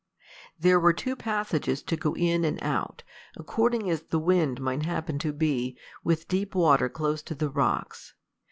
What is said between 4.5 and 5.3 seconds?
might happen